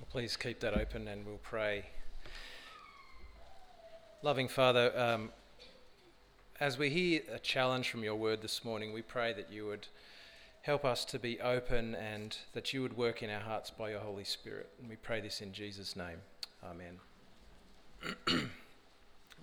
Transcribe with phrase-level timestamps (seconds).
[0.00, 1.84] Well, please keep that open and we'll pray.
[4.22, 5.30] Loving Father, um,
[6.58, 9.86] as we hear a challenge from your word this morning, we pray that you would
[10.62, 14.00] help us to be open and that you would work in our hearts by your
[14.00, 14.68] Holy Spirit.
[14.80, 16.18] And we pray this in Jesus' name.
[16.64, 16.98] Amen.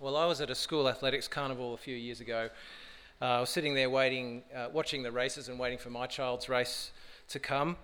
[0.00, 2.50] well, I was at a school athletics carnival a few years ago.
[3.22, 6.50] Uh, I was sitting there waiting, uh, watching the races and waiting for my child's
[6.50, 6.90] race
[7.28, 7.76] to come.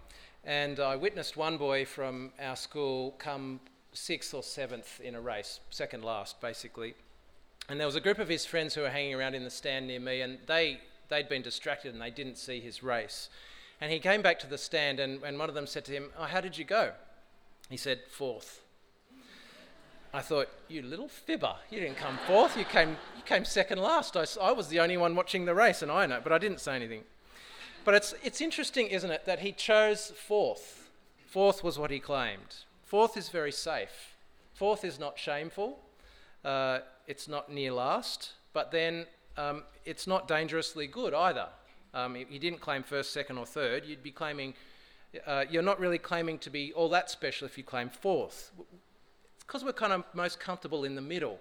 [0.48, 3.60] And I witnessed one boy from our school come
[3.92, 6.94] sixth or seventh in a race, second last, basically.
[7.68, 9.88] And there was a group of his friends who were hanging around in the stand
[9.88, 10.80] near me, and they,
[11.10, 13.28] they'd been distracted and they didn't see his race.
[13.78, 16.12] And he came back to the stand, and, and one of them said to him,
[16.18, 16.92] Oh, how did you go?
[17.68, 18.62] He said, Fourth.
[20.14, 24.16] I thought, You little fibber, you didn't come fourth, you came, you came second last.
[24.16, 26.62] I, I was the only one watching the race, and I know, but I didn't
[26.62, 27.04] say anything.
[27.84, 30.90] But it's, it's interesting, isn't it, that he chose fourth.
[31.26, 32.64] Fourth was what he claimed.
[32.84, 34.16] Fourth is very safe.
[34.54, 35.78] Fourth is not shameful.
[36.44, 38.32] Uh, it's not near last.
[38.52, 41.48] But then um, it's not dangerously good either.
[41.94, 44.54] Um, if you didn't claim first, second, or third, you'd be claiming,
[45.26, 48.50] uh, you're not really claiming to be all that special if you claim fourth.
[49.36, 51.38] It's because we're kind of most comfortable in the middle.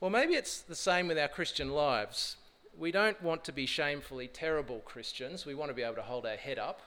[0.00, 2.36] Well, maybe it's the same with our Christian lives
[2.80, 5.44] we don't want to be shamefully terrible Christians.
[5.44, 6.80] We want to be able to hold our head up.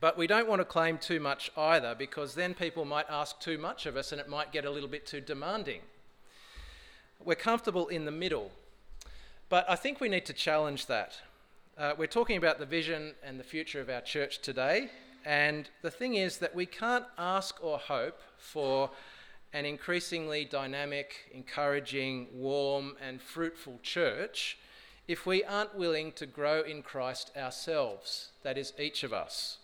[0.00, 3.58] But we don't want to claim too much either because then people might ask too
[3.58, 5.82] much of us and it might get a little bit too demanding.
[7.22, 8.52] We're comfortable in the middle.
[9.50, 11.20] But I think we need to challenge that.
[11.76, 14.88] Uh, we're talking about the vision and the future of our church today.
[15.26, 18.90] And the thing is that we can't ask or hope for
[19.52, 24.56] an increasingly dynamic, encouraging, warm, and fruitful church
[25.08, 29.58] if we aren't willing to grow in Christ ourselves, that is, each of us.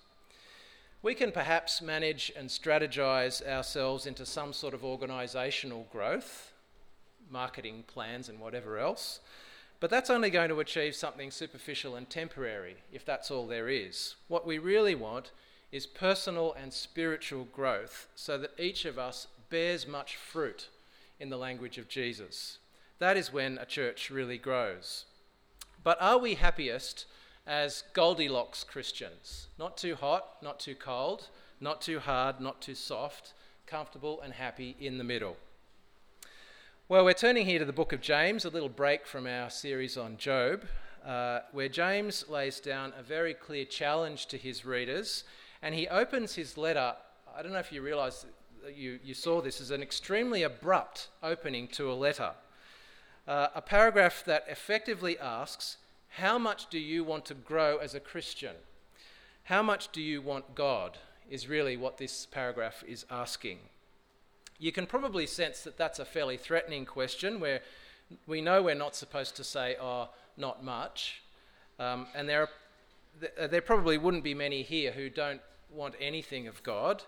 [1.03, 6.53] We can perhaps manage and strategize ourselves into some sort of organizational growth,
[7.29, 9.19] marketing plans, and whatever else,
[9.81, 14.15] but that's only going to achieve something superficial and temporary if that's all there is.
[14.29, 15.33] What we really want
[15.73, 20.69] is personal and spiritual growth so that each of us bears much fruit
[21.19, 22.59] in the language of Jesus.
[23.01, 25.07] That is when a church really grows.
[25.85, 27.07] But are we happiest
[27.47, 29.49] as Goldilocks Christians?
[29.59, 31.29] Not too hot, not too cold,
[31.61, 33.33] not too hard, not too soft,
[33.67, 35.37] comfortable and happy in the middle.
[36.89, 39.97] Well, we're turning here to the book of James, a little break from our series
[39.97, 40.65] on Job,
[41.05, 45.25] uh, where James lays down a very clear challenge to his readers,
[45.63, 46.95] and he opens his letter.
[47.35, 48.25] I don't know if you realize
[48.73, 52.33] you, you saw this as an extremely abrupt opening to a letter
[53.27, 55.77] uh, a paragraph that effectively asks,
[56.17, 58.57] How much do you want to grow as a Christian?
[59.45, 60.99] How much do you want God?
[61.31, 63.59] Is really what this paragraph is asking.
[64.59, 67.63] You can probably sense that that's a fairly threatening question where
[68.27, 71.23] we know we're not supposed to say, Oh, not much.
[71.79, 72.49] Um, and there,
[73.39, 75.41] are, there probably wouldn't be many here who don't
[75.71, 77.03] want anything of God.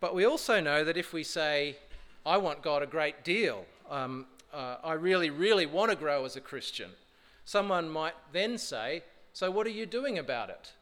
[0.00, 1.76] But we also know that if we say,
[2.24, 6.36] I want God a great deal, um, uh, I really, really want to grow as
[6.36, 6.90] a Christian,
[7.44, 10.72] someone might then say, So what are you doing about it?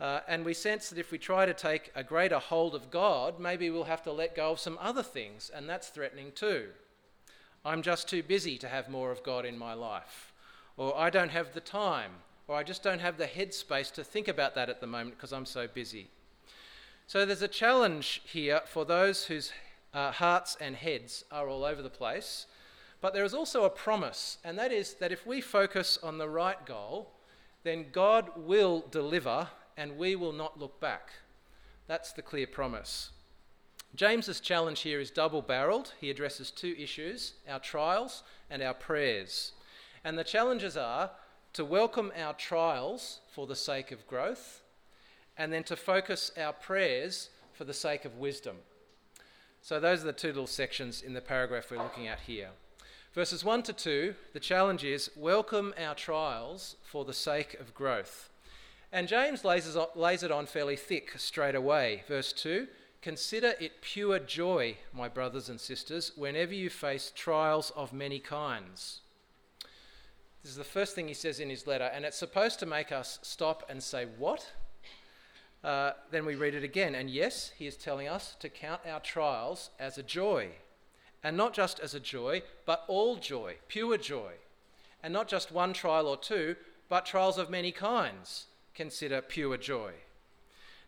[0.00, 3.38] Uh, and we sense that if we try to take a greater hold of God,
[3.38, 6.68] maybe we'll have to let go of some other things, and that's threatening too.
[7.64, 10.32] I'm just too busy to have more of God in my life,
[10.76, 12.10] or I don't have the time,
[12.48, 15.32] or I just don't have the headspace to think about that at the moment because
[15.32, 16.08] I'm so busy.
[17.06, 19.52] So there's a challenge here for those whose
[19.94, 22.46] uh, hearts and heads are all over the place
[23.04, 26.26] but there is also a promise, and that is that if we focus on the
[26.26, 27.12] right goal,
[27.62, 31.10] then God will deliver and we will not look back.
[31.86, 33.10] That's the clear promise.
[33.94, 35.92] James's challenge here is double barreled.
[36.00, 39.52] He addresses two issues our trials and our prayers.
[40.02, 41.10] And the challenges are
[41.52, 44.62] to welcome our trials for the sake of growth,
[45.36, 48.56] and then to focus our prayers for the sake of wisdom.
[49.60, 52.48] So, those are the two little sections in the paragraph we're looking at here.
[53.14, 58.28] Verses 1 to 2, the challenge is welcome our trials for the sake of growth.
[58.90, 62.02] And James lays it on fairly thick straight away.
[62.08, 62.66] Verse 2
[63.02, 69.02] Consider it pure joy, my brothers and sisters, whenever you face trials of many kinds.
[70.42, 72.90] This is the first thing he says in his letter, and it's supposed to make
[72.90, 74.50] us stop and say, What?
[75.62, 78.98] Uh, then we read it again, and yes, he is telling us to count our
[78.98, 80.50] trials as a joy.
[81.24, 84.32] And not just as a joy, but all joy, pure joy.
[85.02, 86.54] And not just one trial or two,
[86.88, 88.46] but trials of many kinds.
[88.74, 89.92] Consider pure joy.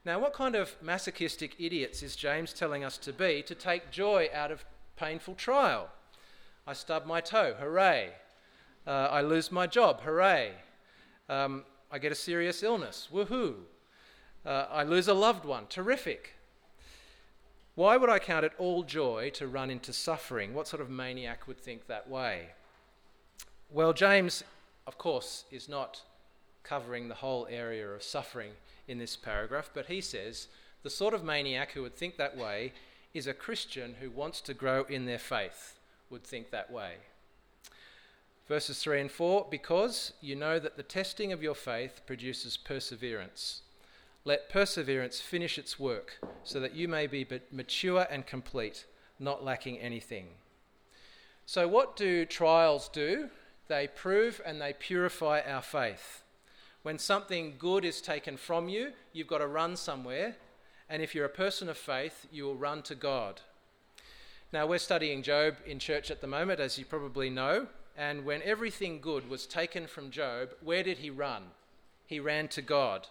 [0.05, 4.29] Now, what kind of masochistic idiots is James telling us to be to take joy
[4.33, 5.89] out of painful trial?
[6.67, 8.11] I stub my toe, hooray.
[8.87, 10.53] Uh, I lose my job, hooray.
[11.29, 13.55] Um, I get a serious illness, woohoo.
[14.45, 16.36] Uh, I lose a loved one, terrific.
[17.77, 20.55] Why would I count it all joy to run into suffering?
[20.55, 22.49] What sort of maniac would think that way?
[23.71, 24.43] Well, James,
[24.87, 26.01] of course, is not
[26.63, 28.53] covering the whole area of suffering
[28.89, 30.49] in this paragraph, but he says
[30.83, 32.73] the sort of maniac who would think that way
[33.13, 36.95] is a Christian who wants to grow in their faith, would think that way.
[38.49, 43.61] Verses 3 and 4 Because you know that the testing of your faith produces perseverance.
[44.27, 48.85] Let perseverance finish its work, so that you may be but mature and complete,
[49.21, 50.27] not lacking anything.
[51.47, 53.31] So, what do trials do?
[53.69, 56.25] They prove and they purify our faith.
[56.83, 60.35] When something good is taken from you, you've got to run somewhere,
[60.91, 63.43] and if you're a person of faith, you will run to God.
[64.53, 68.43] Now, we're studying Job in church at the moment, as you probably know, and when
[68.43, 71.45] everything good was taken from Job, where did he run?
[72.07, 73.07] He ran to God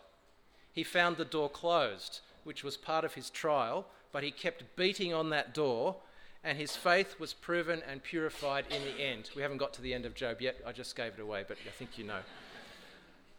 [0.76, 5.14] he found the door closed, which was part of his trial, but he kept beating
[5.14, 5.96] on that door,
[6.44, 9.30] and his faith was proven and purified in the end.
[9.36, 11.58] We haven't got to the end of Job yet, I just gave it away, but
[11.66, 12.20] I think you know.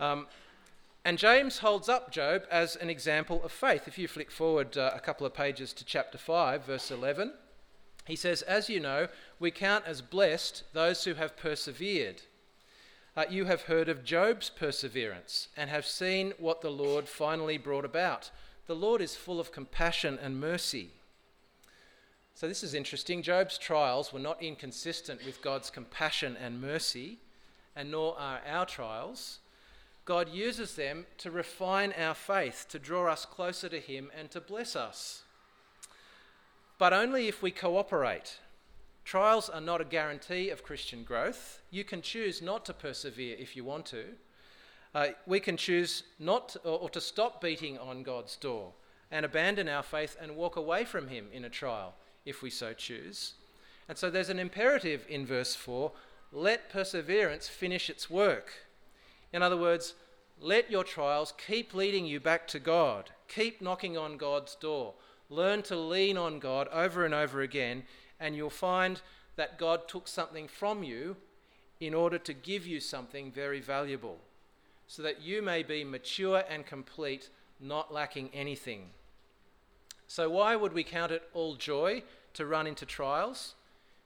[0.01, 0.27] Um,
[1.05, 3.87] and James holds up Job as an example of faith.
[3.87, 7.33] If you flick forward uh, a couple of pages to chapter 5, verse 11,
[8.07, 12.23] he says, As you know, we count as blessed those who have persevered.
[13.17, 17.87] Uh, you have heard of Job's perseverance and have seen what the Lord finally brought
[17.87, 18.31] about.
[18.67, 20.91] The Lord is full of compassion and mercy.
[22.35, 23.23] So, this is interesting.
[23.23, 27.19] Job's trials were not inconsistent with God's compassion and mercy,
[27.75, 29.39] and nor are our trials.
[30.05, 34.43] God uses them to refine our faith, to draw us closer to Him, and to
[34.43, 35.23] bless us.
[36.77, 38.41] But only if we cooperate
[39.07, 41.63] Trials are not a guarantee of Christian growth.
[41.71, 44.05] You can choose not to persevere if you want to.
[44.93, 48.73] Uh, we can choose not to, or, or to stop beating on God's door
[49.13, 51.95] and abandon our faith and walk away from Him in a trial
[52.25, 53.35] if we so choose.
[53.89, 55.93] And so there's an imperative in verse 4
[56.33, 58.55] let perseverance finish its work.
[59.33, 59.95] In other words,
[60.41, 63.11] let your trials keep leading you back to God.
[63.29, 64.95] Keep knocking on God's door.
[65.31, 67.85] Learn to lean on God over and over again
[68.21, 69.01] and you'll find
[69.37, 71.17] that God took something from you
[71.81, 74.19] in order to give you something very valuable,
[74.87, 77.29] so that you may be mature and complete,
[77.61, 78.91] not lacking anything.
[80.09, 82.03] So, why would we count it all joy
[82.35, 83.55] to run into trials?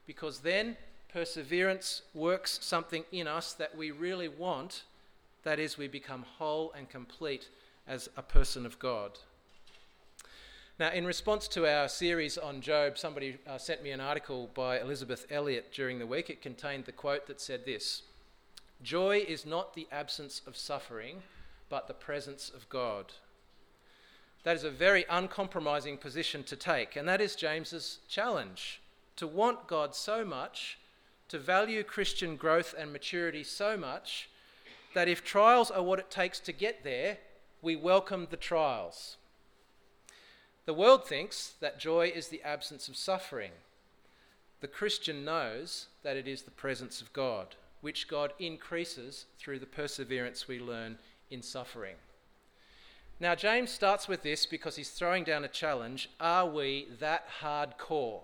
[0.05, 0.77] Because then
[1.13, 4.83] perseverance works something in us that we really want
[5.43, 7.49] that is, we become whole and complete
[7.87, 9.17] as a person of God.
[10.79, 14.79] Now, in response to our series on Job, somebody uh, sent me an article by
[14.79, 16.29] Elisabeth Elliot during the week.
[16.29, 18.03] It contained the quote that said this
[18.81, 21.21] Joy is not the absence of suffering,
[21.69, 23.13] but the presence of God.
[24.43, 28.81] That is a very uncompromising position to take, and that is James's challenge
[29.17, 30.79] to want God so much,
[31.27, 34.29] to value Christian growth and maturity so much,
[34.95, 37.19] that if trials are what it takes to get there,
[37.61, 39.17] we welcome the trials.
[40.65, 43.51] The world thinks that joy is the absence of suffering.
[44.59, 49.65] The Christian knows that it is the presence of God, which God increases through the
[49.65, 50.99] perseverance we learn
[51.31, 51.95] in suffering.
[53.19, 56.09] Now, James starts with this because he's throwing down a challenge.
[56.19, 58.21] Are we that hardcore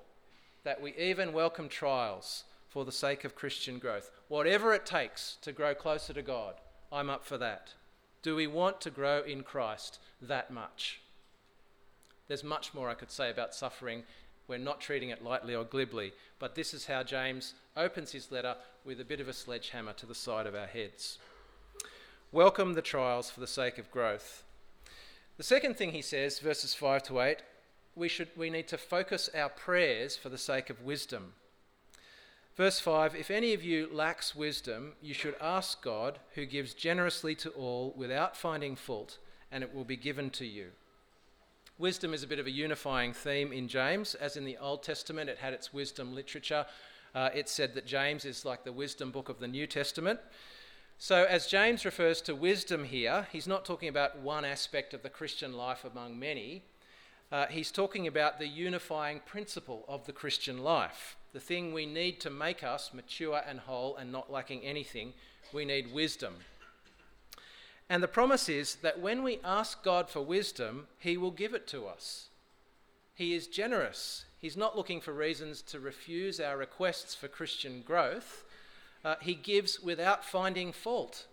[0.63, 4.12] that we even welcome trials for the sake of Christian growth?
[4.27, 6.55] Whatever it takes to grow closer to God,
[6.91, 7.73] I'm up for that.
[8.21, 11.01] Do we want to grow in Christ that much?
[12.27, 14.03] There's much more I could say about suffering.
[14.48, 18.55] We're not treating it lightly or glibly, but this is how James opens his letter
[18.86, 21.19] with a bit of a sledgehammer to the side of our heads.
[22.31, 24.43] Welcome the trials for the sake of growth.
[25.38, 27.38] The second thing he says, verses 5 to 8,
[27.96, 31.34] we, should, we need to focus our prayers for the sake of wisdom.
[32.55, 37.36] Verse 5 If any of you lacks wisdom, you should ask God, who gives generously
[37.36, 39.17] to all without finding fault,
[39.51, 40.72] and it will be given to you.
[41.79, 44.15] Wisdom is a bit of a unifying theme in James.
[44.15, 46.65] As in the Old Testament, it had its wisdom literature.
[47.13, 50.19] Uh, it said that James is like the wisdom book of the New Testament.
[50.98, 55.10] So, as James refers to wisdom here, he's not talking about one aspect of the
[55.12, 56.63] Christian life among many.
[57.31, 61.15] Uh, he's talking about the unifying principle of the Christian life.
[61.31, 65.13] The thing we need to make us mature and whole and not lacking anything,
[65.53, 66.38] we need wisdom.
[67.89, 71.67] And the promise is that when we ask God for wisdom, He will give it
[71.67, 72.27] to us.
[73.13, 74.25] He is generous.
[74.39, 78.44] He's not looking for reasons to refuse our requests for Christian growth.
[79.03, 81.25] Uh, he gives without finding fault.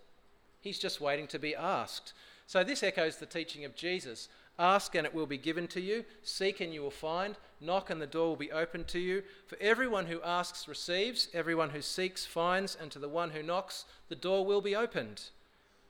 [0.61, 2.13] He's just waiting to be asked.
[2.47, 6.05] So, this echoes the teaching of Jesus Ask and it will be given to you,
[6.23, 9.23] seek and you will find, knock and the door will be opened to you.
[9.47, 13.83] For everyone who asks receives, everyone who seeks finds, and to the one who knocks,
[14.07, 15.23] the door will be opened.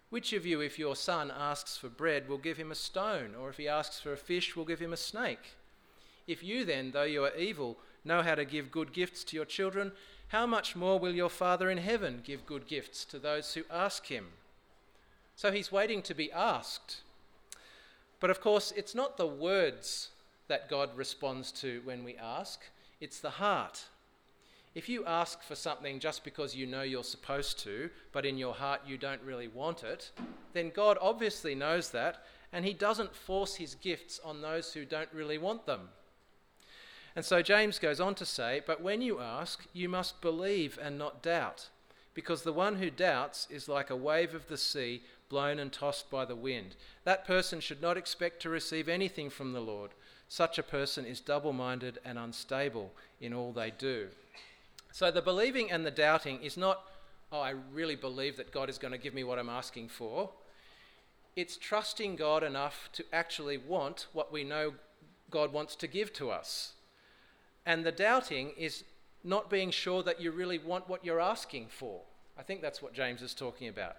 [0.09, 3.49] Which of you, if your son asks for bread, will give him a stone, or
[3.49, 5.55] if he asks for a fish, will give him a snake?
[6.27, 9.45] If you then, though you are evil, know how to give good gifts to your
[9.45, 9.91] children,
[10.29, 14.07] how much more will your Father in heaven give good gifts to those who ask
[14.07, 14.27] him?
[15.35, 17.01] So he's waiting to be asked.
[18.19, 20.09] But of course, it's not the words
[20.47, 22.61] that God responds to when we ask,
[23.01, 23.85] it's the heart.
[24.75, 28.53] If you ask for something just because you know you're supposed to, but in your
[28.53, 30.11] heart you don't really want it,
[30.51, 35.09] then God obviously knows that, and He doesn't force His gifts on those who don't
[35.13, 35.89] really want them.
[37.15, 40.97] And so James goes on to say, But when you ask, you must believe and
[40.97, 41.69] not doubt,
[42.13, 46.11] because the one who doubts is like a wave of the sea blown and tossed
[46.11, 46.75] by the wind.
[47.05, 49.91] That person should not expect to receive anything from the Lord.
[50.27, 52.91] Such a person is double minded and unstable
[53.21, 54.09] in all they do.
[54.95, 56.79] So the believing and the doubting is not,
[57.29, 60.29] oh, I really believe that God is going to give me what I'm asking for.
[61.35, 64.75] It's trusting God enough to actually want what we know
[65.29, 66.75] God wants to give to us.
[67.65, 68.85] And the doubting is
[69.21, 71.99] not being sure that you really want what you're asking for.
[72.39, 73.97] I think that's what James is talking about.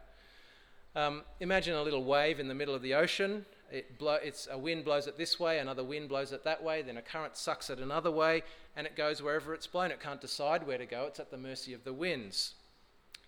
[0.95, 3.45] Um, imagine a little wave in the middle of the ocean.
[3.71, 6.83] It blow, it's, a wind blows it this way, another wind blows it that way,
[6.83, 8.43] then a current sucks it another way,
[8.77, 9.91] and it goes wherever it's blown.
[9.91, 12.55] It can't decide where to go, it's at the mercy of the winds.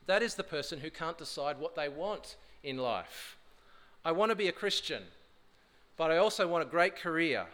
[0.07, 3.37] That is the person who can't decide what they want in life.
[4.05, 5.03] I want to be a Christian,
[5.97, 7.47] but I also want a great career,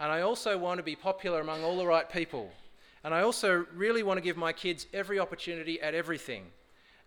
[0.00, 2.50] and I also want to be popular among all the right people,
[3.04, 6.46] and I also really want to give my kids every opportunity at everything,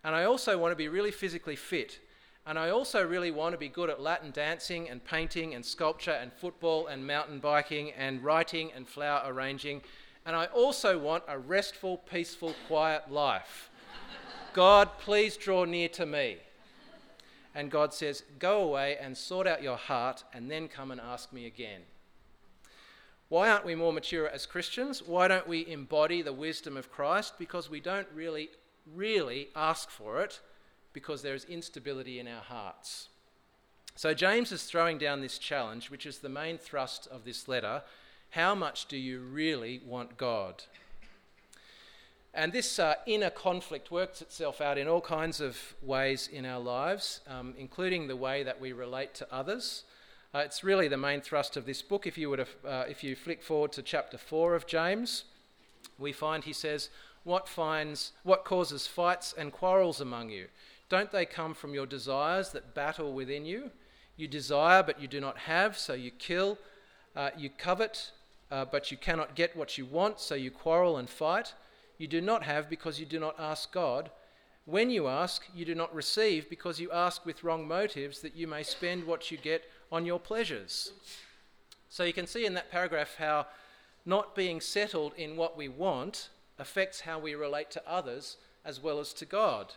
[0.04, 2.00] and I also want to be really physically fit
[2.46, 6.12] and I also really want to be good at Latin dancing and painting and sculpture
[6.12, 9.82] and football and mountain biking and writing and flower arranging.
[10.26, 13.70] And I also want a restful, peaceful, quiet life.
[14.54, 16.38] God, please draw near to me.
[17.56, 21.32] And God says, Go away and sort out your heart and then come and ask
[21.32, 21.82] me again.
[23.30, 25.02] Why aren't we more mature as Christians?
[25.02, 27.36] Why don't we embody the wisdom of Christ?
[27.40, 28.50] Because we don't really,
[28.94, 30.42] really ask for it
[30.94, 33.10] because there is instability in our hearts.
[33.96, 37.84] So James is throwing down this challenge, which is the main thrust of this letter.
[38.32, 40.64] How much do you really want God?
[42.34, 46.60] And this uh, inner conflict works itself out in all kinds of ways in our
[46.60, 49.84] lives, um, including the way that we relate to others.
[50.34, 52.08] Uh, it's really the main thrust of this book.
[52.08, 55.26] If you, would have, uh, if you flick forward to chapter 4 of James,
[56.00, 56.90] we find he says,
[57.24, 60.48] what, finds, what causes fights and quarrels among you?
[60.94, 63.72] Don't they come from your desires that battle within you?
[64.16, 66.60] You desire, but you do not have, so you kill.
[67.16, 68.12] Uh, you covet,
[68.52, 71.56] uh, but you cannot get what you want, so you quarrel and fight.
[71.98, 74.12] You do not have because you do not ask God.
[74.66, 78.46] When you ask, you do not receive because you ask with wrong motives that you
[78.46, 80.92] may spend what you get on your pleasures.
[81.90, 83.48] So you can see in that paragraph how
[84.06, 89.00] not being settled in what we want affects how we relate to others as well
[89.00, 89.74] as to God.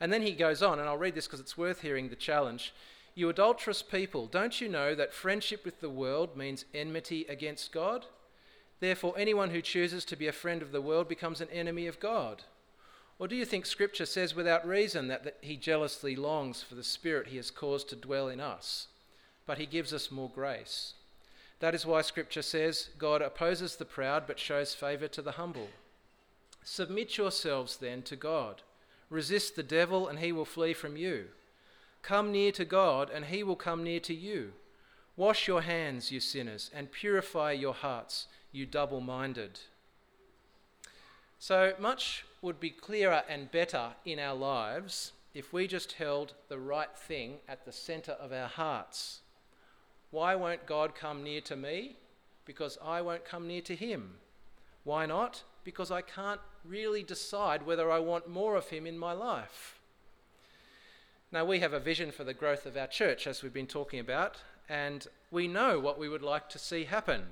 [0.00, 2.72] And then he goes on, and I'll read this because it's worth hearing the challenge.
[3.14, 8.06] You adulterous people, don't you know that friendship with the world means enmity against God?
[8.80, 12.00] Therefore, anyone who chooses to be a friend of the world becomes an enemy of
[12.00, 12.42] God.
[13.18, 16.82] Or do you think Scripture says without reason that, that he jealously longs for the
[16.82, 18.88] Spirit he has caused to dwell in us?
[19.46, 20.94] But he gives us more grace.
[21.60, 25.68] That is why Scripture says, God opposes the proud but shows favour to the humble.
[26.64, 28.62] Submit yourselves then to God.
[29.12, 31.26] Resist the devil, and he will flee from you.
[32.00, 34.54] Come near to God, and he will come near to you.
[35.18, 39.60] Wash your hands, you sinners, and purify your hearts, you double minded.
[41.38, 46.58] So much would be clearer and better in our lives if we just held the
[46.58, 49.20] right thing at the centre of our hearts.
[50.10, 51.96] Why won't God come near to me?
[52.46, 54.14] Because I won't come near to him.
[54.84, 55.42] Why not?
[55.64, 59.78] Because I can't really decide whether I want more of Him in my life.
[61.30, 64.00] Now, we have a vision for the growth of our church, as we've been talking
[64.00, 64.36] about,
[64.68, 67.24] and we know what we would like to see happen,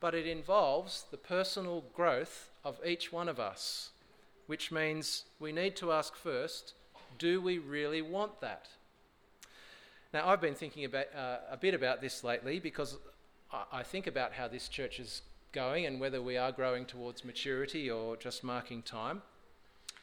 [0.00, 3.90] but it involves the personal growth of each one of us,
[4.46, 6.74] which means we need to ask first
[7.18, 8.68] do we really want that?
[10.12, 12.98] Now, I've been thinking about, uh, a bit about this lately because
[13.70, 15.22] I, think about how this church is
[15.52, 19.22] going and whether we are growing towards maturity or just marking time.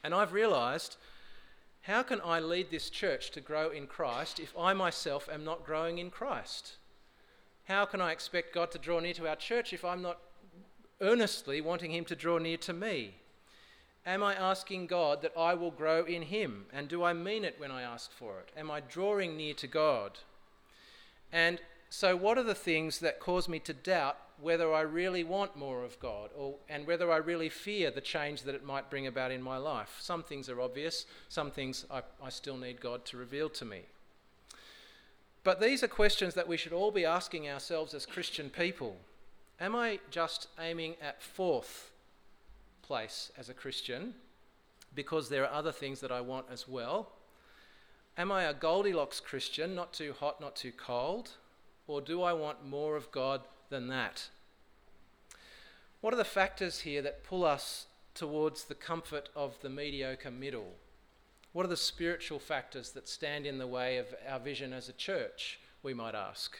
[0.03, 0.97] And I've realised
[1.83, 5.65] how can I lead this church to grow in Christ if I myself am not
[5.65, 6.73] growing in Christ?
[7.65, 10.19] How can I expect God to draw near to our church if I'm not
[11.01, 13.15] earnestly wanting Him to draw near to me?
[14.05, 16.65] Am I asking God that I will grow in Him?
[16.73, 18.49] And do I mean it when I ask for it?
[18.57, 20.19] Am I drawing near to God?
[21.31, 25.57] And so, what are the things that cause me to doubt whether I really want
[25.57, 29.07] more of God or, and whether I really fear the change that it might bring
[29.07, 29.97] about in my life?
[29.99, 33.81] Some things are obvious, some things I, I still need God to reveal to me.
[35.43, 38.97] But these are questions that we should all be asking ourselves as Christian people.
[39.59, 41.91] Am I just aiming at fourth
[42.83, 44.13] place as a Christian
[44.93, 47.13] because there are other things that I want as well?
[48.15, 51.31] Am I a Goldilocks Christian, not too hot, not too cold?
[51.89, 53.41] Or do I want more of God
[53.71, 54.29] than that?
[56.01, 60.75] What are the factors here that pull us towards the comfort of the mediocre middle?
[61.51, 64.93] What are the spiritual factors that stand in the way of our vision as a
[64.93, 66.59] church, we might ask?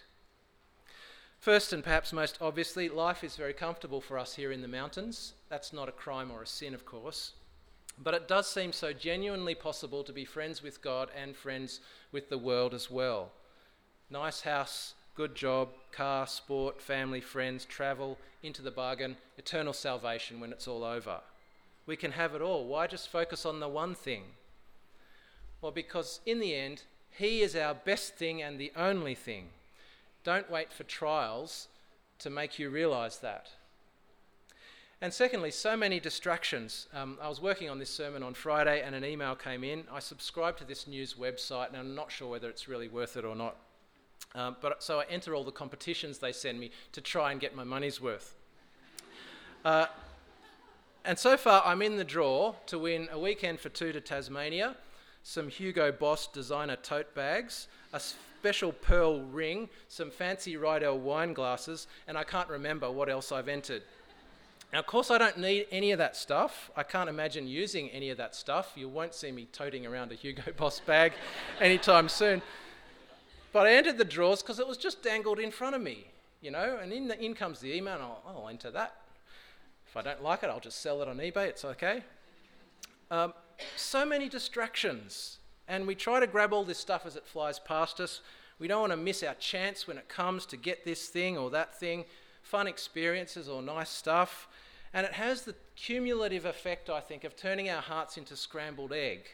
[1.37, 5.33] First, and perhaps most obviously, life is very comfortable for us here in the mountains.
[5.47, 7.33] That's not a crime or a sin, of course.
[7.99, 11.81] But it does seem so genuinely possible to be friends with God and friends
[12.11, 13.31] with the world as well.
[14.09, 20.53] Nice house, good job, car, sport, family, friends, travel, into the bargain, eternal salvation when
[20.53, 21.19] it's all over.
[21.85, 22.65] We can have it all.
[22.65, 24.23] Why just focus on the one thing?
[25.61, 29.49] Well, because in the end, He is our best thing and the only thing.
[30.23, 31.67] Don't wait for trials
[32.19, 33.49] to make you realize that.
[35.01, 36.87] And secondly, so many distractions.
[36.93, 39.83] Um, I was working on this sermon on Friday and an email came in.
[39.91, 43.25] I subscribe to this news website and I'm not sure whether it's really worth it
[43.25, 43.57] or not.
[44.35, 47.55] Um, but so I enter all the competitions they send me to try and get
[47.55, 48.35] my money's worth.
[49.65, 49.87] Uh,
[51.03, 54.75] and so far, I'm in the draw to win a weekend for two to Tasmania
[55.23, 61.87] some Hugo Boss designer tote bags, a special pearl ring, some fancy Riedel wine glasses,
[62.07, 63.83] and I can't remember what else I've entered.
[64.71, 66.69] Now, of course, I don't need any of that stuff.
[66.75, 68.73] I can't imagine using any of that stuff.
[68.75, 71.13] You won't see me toting around a Hugo Boss bag
[71.61, 72.41] anytime soon.
[73.51, 76.07] But I entered the drawers because it was just dangled in front of me,
[76.41, 78.95] you know, and in, the, in comes the email, and I'll, I'll, enter that.
[79.87, 82.03] If I don't like it, I'll just sell it on eBay, it's okay.
[83.09, 83.33] Um,
[83.75, 87.99] so many distractions, and we try to grab all this stuff as it flies past
[87.99, 88.21] us.
[88.59, 91.49] We don't want to miss our chance when it comes to get this thing or
[91.49, 92.05] that thing,
[92.43, 94.47] fun experiences or nice stuff.
[94.93, 99.29] And it has the cumulative effect, I think, of turning our hearts into scrambled egg.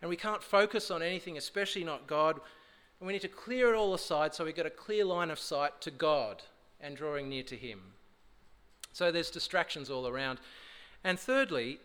[0.00, 2.40] And we can't focus on anything, especially not God.
[3.00, 5.38] And we need to clear it all aside so we've got a clear line of
[5.38, 6.42] sight to God
[6.80, 7.80] and drawing near to Him.
[8.92, 10.38] So there's distractions all around.
[11.02, 11.80] And thirdly,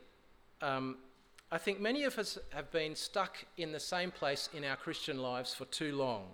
[0.61, 0.97] um,
[1.51, 5.17] I think many of us have been stuck in the same place in our Christian
[5.17, 6.27] lives for too long.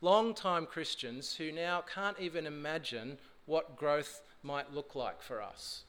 [0.00, 5.84] Long time Christians who now can't even imagine what growth might look like for us.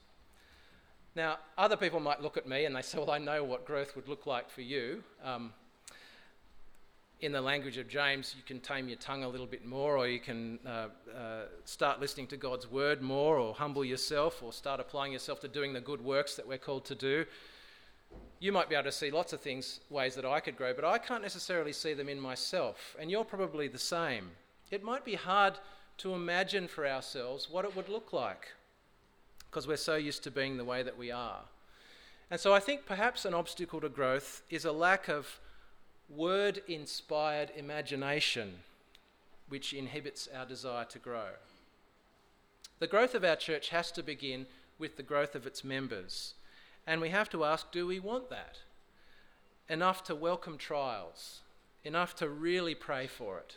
[1.16, 3.96] Now, other people might look at me and they say, Well, I know what growth
[3.96, 5.02] would look like for you.
[5.24, 5.52] Um,
[7.20, 10.06] in the language of James, you can tame your tongue a little bit more, or
[10.06, 14.80] you can uh, uh, start listening to God's word more, or humble yourself, or start
[14.80, 17.24] applying yourself to doing the good works that we're called to do
[18.40, 20.84] you might be able to see lots of things, ways that I could grow, but
[20.84, 22.96] I can't necessarily see them in myself.
[22.98, 24.30] And you're probably the same.
[24.70, 25.58] It might be hard
[25.98, 28.52] to imagine for ourselves what it would look like
[29.50, 31.40] because we're so used to being the way that we are.
[32.30, 35.40] And so I think perhaps an obstacle to growth is a lack of
[36.08, 38.60] word inspired imagination,
[39.48, 41.30] which inhibits our desire to grow.
[42.78, 44.46] The growth of our church has to begin
[44.78, 46.34] with the growth of its members.
[46.86, 48.58] And we have to ask do we want that?
[49.68, 51.40] Enough to welcome trials,
[51.84, 53.56] enough to really pray for it.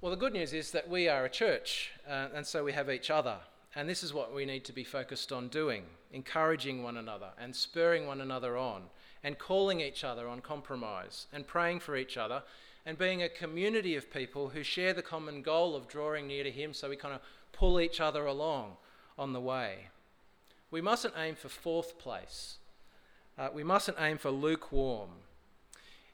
[0.00, 2.90] Well, the good news is that we are a church, uh, and so we have
[2.90, 3.38] each other.
[3.74, 7.56] And this is what we need to be focused on doing encouraging one another and
[7.56, 8.82] spurring one another on,
[9.24, 12.42] and calling each other on compromise, and praying for each other,
[12.86, 16.50] and being a community of people who share the common goal of drawing near to
[16.50, 18.76] Him so we kind of pull each other along
[19.18, 19.88] on the way.
[20.70, 22.58] We mustn't aim for fourth place.
[23.38, 25.10] Uh, we mustn't aim for lukewarm.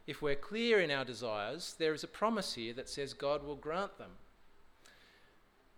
[0.06, 3.56] If we're clear in our desires, there is a promise here that says God will
[3.56, 4.12] grant them.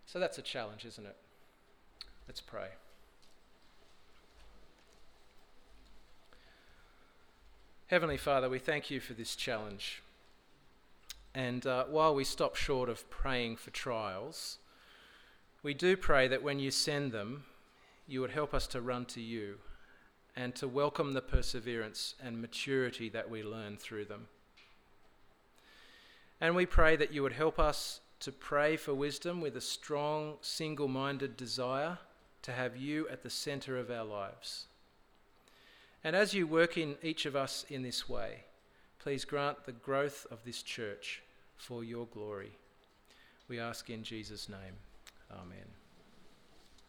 [0.05, 1.17] So that's a challenge, isn't it?
[2.27, 2.69] Let's pray.
[7.87, 10.01] Heavenly Father, we thank you for this challenge.
[11.35, 14.57] And uh, while we stop short of praying for trials,
[15.63, 17.43] we do pray that when you send them,
[18.07, 19.57] you would help us to run to you
[20.33, 24.27] and to welcome the perseverance and maturity that we learn through them.
[26.39, 30.37] And we pray that you would help us to pray for wisdom with a strong,
[30.39, 31.99] single minded desire
[32.43, 34.67] to have you at the centre of our lives.
[36.03, 38.43] And as you work in each of us in this way,
[38.99, 41.23] please grant the growth of this church
[41.55, 42.51] for your glory.
[43.47, 44.75] We ask in Jesus' name.
[45.31, 45.82] Amen.